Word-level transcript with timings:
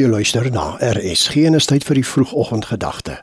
Jy 0.00 0.06
luister 0.08 0.46
na 0.48 0.78
RSG 0.80 1.42
en 1.44 1.58
is 1.58 1.66
tyd 1.68 1.84
vir 1.84 1.98
die 1.98 2.06
vroegoggendgedagte. 2.08 3.18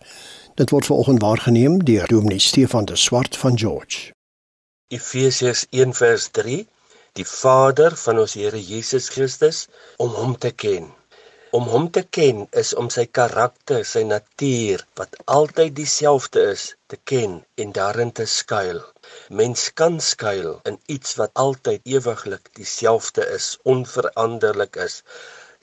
Dit 0.61 0.69
word 0.69 0.85
veraloggend 0.85 1.23
waargeneem 1.23 1.79
deur 1.87 2.05
Dominee 2.11 2.43
Stefan 2.43 2.85
de 2.85 2.93
Swart 3.01 3.37
van 3.41 3.55
George. 3.57 4.11
Efesiërs 4.93 5.63
1:3 5.73 6.59
Die 7.17 7.25
Vader 7.25 7.95
van 8.01 8.19
ons 8.21 8.35
Here 8.37 8.61
Jesus 8.61 9.07
Christus 9.15 9.63
om 9.97 10.13
hom 10.19 10.35
te 10.37 10.51
ken. 10.51 10.85
Om 11.49 11.65
hom 11.71 11.87
te 11.97 12.03
ken 12.19 12.45
is 12.61 12.75
om 12.75 12.91
sy 12.93 13.07
karakter, 13.19 13.81
sy 13.85 14.05
natuur 14.11 14.85
wat 15.01 15.17
altyd 15.25 15.73
dieselfde 15.81 16.45
is, 16.51 16.67
te 16.85 17.01
ken 17.03 17.39
en 17.55 17.73
daarin 17.79 18.11
te 18.11 18.29
skuil. 18.29 18.83
Mens 19.41 19.73
kan 19.73 19.97
skuil 20.11 20.59
in 20.69 20.77
iets 20.85 21.17
wat 21.17 21.33
altyd 21.33 21.81
ewiglik 21.97 22.53
dieselfde 22.53 23.25
is, 23.33 23.57
onveranderlik 23.63 24.77
is. 24.85 25.01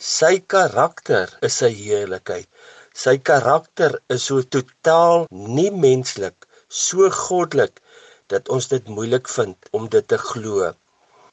Sy 0.02 0.40
karakter 0.50 1.30
is 1.46 1.60
sy 1.60 1.68
heerlikheid. 1.70 2.48
Sy 2.94 3.18
karakter 3.18 4.00
is 4.10 4.24
so 4.26 4.42
totaal 4.42 5.26
nie 5.30 5.70
menslik, 5.70 6.48
so 6.68 7.10
goddelik 7.10 7.78
dat 8.26 8.48
ons 8.48 8.66
dit 8.72 8.88
moeilik 8.88 9.28
vind 9.28 9.68
om 9.70 9.86
dit 9.88 10.08
te 10.08 10.18
glo. 10.18 10.72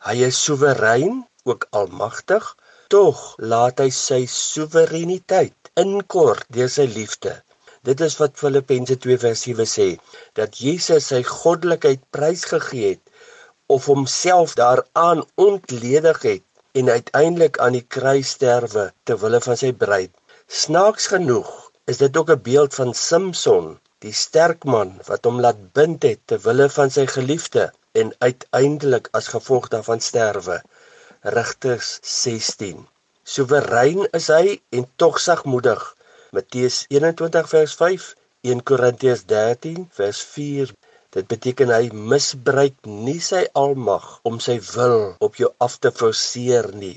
Hy 0.06 0.16
is 0.28 0.38
soewerein, 0.46 1.26
ook 1.44 1.66
almagtig, 1.72 2.46
tog 2.94 3.34
laat 3.40 3.82
hy 3.82 3.90
sy 3.90 4.28
soewereiniteit 4.30 5.74
inkort 5.76 6.46
deur 6.54 6.70
sy 6.70 6.86
liefde. 6.86 7.34
Dit 7.82 8.02
is 8.06 8.20
wat 8.22 8.38
Filippense 8.38 9.00
2:7 9.02 9.66
sê, 9.66 9.90
dat 10.38 10.62
Jesus 10.62 11.10
sy 11.10 11.24
goddelikheid 11.24 12.06
prysgegee 12.14 12.94
het 12.94 13.02
of 13.66 13.86
homself 13.90 14.54
daaraan 14.54 15.26
ontledig 15.36 16.22
het 16.22 16.46
en 16.80 16.90
uiteindelik 16.90 17.58
aan 17.58 17.76
die 17.78 17.86
kruis 17.96 18.30
sterwe 18.36 18.86
ter 19.04 19.20
wille 19.24 19.42
van 19.46 19.58
sy 19.60 19.72
bruid. 19.84 20.12
Snaaks 20.62 21.08
genoeg 21.14 21.50
is 21.92 22.00
dit 22.04 22.18
ook 22.18 22.32
'n 22.36 22.42
beeld 22.48 22.76
van 22.80 22.94
Samson, 22.94 23.68
die 24.06 24.14
sterk 24.14 24.64
man 24.64 24.92
wat 25.08 25.26
hom 25.26 25.40
laat 25.46 25.62
bind 25.78 26.04
het 26.04 26.20
ter 26.26 26.40
wille 26.48 26.70
van 26.70 26.90
sy 26.98 27.06
geliefde 27.16 27.72
en 28.02 28.14
uiteindelik 28.18 29.10
as 29.20 29.28
gevolg 29.34 29.68
daarvan 29.74 30.00
sterwe. 30.00 30.62
Rigters 31.38 32.00
16. 32.02 32.88
Soewerein 33.24 34.08
is 34.20 34.28
hy 34.28 34.62
en 34.70 34.88
tog 34.96 35.20
sagmoedig. 35.20 35.82
Matteus 36.32 36.86
21 36.90 37.50
vers 37.50 37.74
5, 37.76 38.16
1 38.42 38.64
Korintiërs 38.64 39.26
13 39.26 39.90
vers 40.00 40.22
4 40.36 40.74
Dit 41.16 41.26
beteken 41.32 41.72
hy 41.76 41.86
misbruik 42.12 42.76
nie 43.06 43.20
sy 43.30 43.42
almag 43.62 44.06
om 44.30 44.38
sy 44.44 44.54
wil 44.68 45.02
op 45.28 45.40
jou 45.42 45.50
af 45.66 45.74
te 45.84 45.90
forceer 46.02 46.70
nie. 46.84 46.94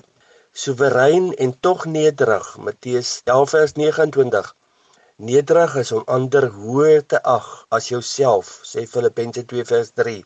Soewerein 0.64 1.32
en 1.46 1.54
tog 1.66 1.86
nederig. 1.96 2.46
Matteus 2.68 3.10
11:29. 3.24 4.52
Nederig 5.30 5.74
is 5.82 5.90
om 5.98 6.06
ander 6.18 6.46
hoër 6.60 7.02
te 7.14 7.22
ag 7.32 7.48
as 7.80 7.90
jouself, 7.90 8.54
sê 8.70 8.86
Filippense 8.94 9.44
2:3. 9.54 10.16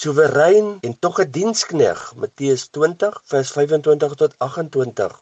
Soewerein 0.00 0.70
en 0.82 0.98
tog 0.98 1.24
'n 1.24 1.32
dienskneg. 1.38 2.06
Matteus 2.16 2.68
20:25 2.76 4.14
tot 4.22 4.38
28. 4.38 5.16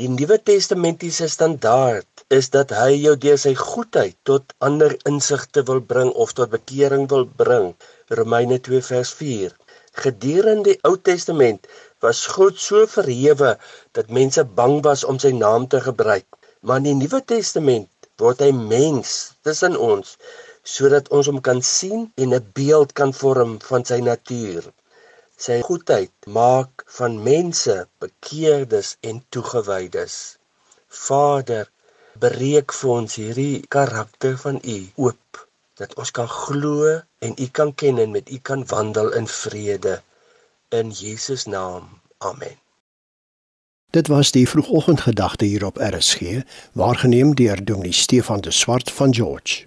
Die 0.00 0.08
Nuwe 0.10 0.36
Testamentiese 0.48 1.26
standaard 1.30 2.22
is 2.36 2.48
dat 2.54 2.72
hy 2.74 2.96
jou 2.96 3.12
deur 3.24 3.36
sy 3.42 3.52
goedheid 3.58 4.16
tot 4.30 4.54
ander 4.68 4.94
insigte 5.10 5.62
wil 5.68 5.82
bring 5.92 6.10
of 6.24 6.32
tot 6.38 6.50
bekering 6.54 7.04
wil 7.12 7.22
bring. 7.42 7.68
Romeine 8.20 8.58
2 8.68 8.80
vers 8.88 9.12
4. 9.20 9.54
Gedurende 10.06 10.72
die 10.72 10.80
Ou 10.90 10.96
Testament 11.10 11.70
was 12.02 12.24
God 12.34 12.58
so 12.64 12.82
verhewe 12.96 13.52
dat 13.94 14.10
mense 14.18 14.42
bang 14.58 14.80
was 14.88 15.06
om 15.12 15.22
sy 15.22 15.30
naam 15.38 15.70
te 15.70 15.78
gebruik. 15.86 16.26
Maar 16.66 16.82
in 16.82 16.90
die 16.90 16.98
Nuwe 17.04 17.22
Testament 17.36 18.10
word 18.18 18.42
hy 18.42 18.50
mens 18.50 19.16
tussen 19.46 19.78
ons 19.78 20.16
sodat 20.74 21.12
ons 21.14 21.30
hom 21.30 21.38
kan 21.50 21.62
sien 21.62 22.08
en 22.18 22.34
'n 22.34 22.50
beeld 22.58 22.98
kan 22.98 23.14
vorm 23.22 23.60
van 23.70 23.86
sy 23.86 24.02
natuur. 24.10 24.66
Sy 25.36 25.60
goedheid 25.66 26.28
maak 26.30 26.84
van 26.96 27.22
mense 27.22 27.74
bekeerdes 27.98 28.96
en 29.00 29.24
toegewydes. 29.28 30.36
Vader, 30.88 31.70
breek 32.22 32.72
vir 32.72 32.90
ons 32.90 33.16
hierdie 33.18 33.64
karakter 33.68 34.38
van 34.38 34.60
U 34.62 34.78
oop 35.08 35.42
dat 35.80 35.94
ons 35.98 36.10
kan 36.14 36.28
glo 36.30 37.00
en 37.18 37.34
U 37.34 37.46
kan 37.50 37.74
ken 37.74 37.98
en 37.98 38.14
met 38.14 38.30
U 38.30 38.38
kan 38.38 38.62
wandel 38.70 39.10
in 39.18 39.26
vrede 39.26 40.00
in 40.70 40.90
Jesus 40.90 41.44
naam. 41.44 41.88
Amen. 42.18 42.58
Dit 43.90 44.06
was 44.08 44.30
die 44.30 44.48
vroegoggendgedagte 44.48 45.44
hier 45.44 45.64
op 45.64 45.76
RSG, 45.76 46.42
waargeneem 46.72 47.34
deur 47.34 47.64
Dominee 47.64 47.92
Stefan 47.92 48.40
de 48.40 48.50
Swart 48.50 48.90
van 48.90 49.14
George. 49.14 49.66